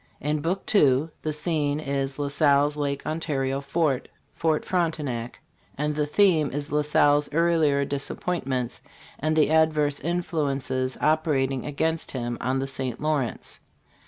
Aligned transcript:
In 0.19 0.41
Book 0.41 0.63
II 0.73 1.09
the 1.21 1.31
scene 1.31 1.79
is 1.79 2.17
La 2.17 2.27
Salle's 2.29 2.75
Lake 2.75 3.05
Ontario 3.05 3.61
fort, 3.61 4.07
Ft. 4.39 4.65
Frontenac; 4.65 5.39
and 5.77 5.93
the 5.93 6.07
theme 6.07 6.49
is 6.49 6.71
La 6.71 6.81
Salle's 6.81 7.31
earlier 7.31 7.85
disappointments 7.85 8.81
and 9.19 9.35
the 9.35 9.51
adverse 9.51 9.99
influences 9.99 10.97
operating 11.01 11.67
against 11.67 12.09
him 12.13 12.39
on 12.41 12.57
the 12.57 12.65
St. 12.65 12.99
Lawrence. 12.99 13.59